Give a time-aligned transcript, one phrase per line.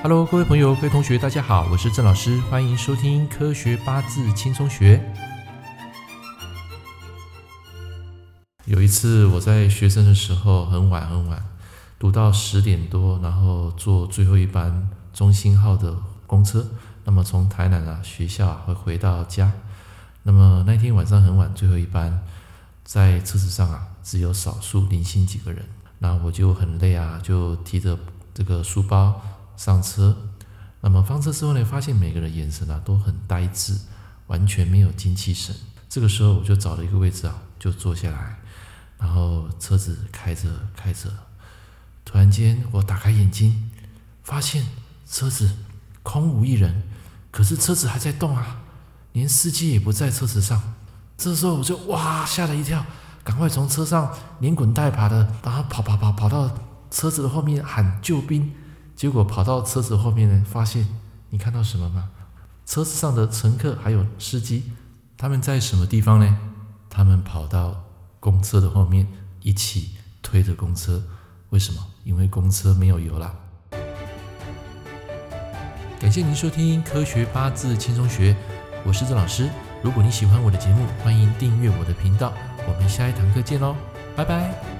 [0.00, 5.04] Hello，各位朋友、各位同学，大家好，我是郑老师，欢迎收听《科学八字轻松学》。
[8.66, 11.44] 有一次我在学生的时候，很晚很晚，
[11.98, 15.96] 读到十点多，然后坐最后一班中兴号的
[16.28, 16.64] 公车，
[17.02, 19.52] 那么从台南啊学校啊会回到家。
[20.22, 22.22] 那么那天晚上很晚，最后一班，
[22.84, 25.64] 在车子上啊，只有少数零星几个人，
[25.98, 27.98] 那我就很累啊，就提着
[28.32, 29.20] 这个书包。
[29.58, 30.16] 上车，
[30.80, 33.76] 那么上车之后呢，发现每个人眼神啊都很呆滞，
[34.28, 35.54] 完全没有精气神。
[35.88, 38.38] 这个时候我就找了一个位置啊，就坐下来，
[38.98, 41.10] 然后车子开着开着，
[42.04, 43.72] 突然间我打开眼睛，
[44.22, 44.64] 发现
[45.10, 45.50] 车子
[46.04, 46.84] 空无一人，
[47.32, 48.60] 可是车子还在动啊，
[49.12, 50.74] 连司机也不在车子上。
[51.16, 52.86] 这时候我就哇吓了一跳，
[53.24, 56.48] 赶快从车上连滚带爬的，然后跑跑跑跑到
[56.92, 58.54] 车子的后面喊救兵。
[58.98, 60.84] 结果跑到车子后面呢，发现
[61.30, 62.10] 你看到什么吗？
[62.66, 64.72] 车子上的乘客还有司机，
[65.16, 66.36] 他们在什么地方呢？
[66.90, 67.84] 他们跑到
[68.18, 69.06] 公车的后面，
[69.40, 71.00] 一起推着公车。
[71.50, 71.80] 为什么？
[72.02, 73.32] 因为公车没有油了。
[76.00, 78.32] 感谢您收听《科学八字轻松学》，
[78.84, 79.48] 我是郑老师。
[79.80, 82.32] 如果你喜欢我的节目，欢迎订阅我的频道。
[82.66, 83.76] 我们下一堂课见喽，
[84.16, 84.77] 拜拜。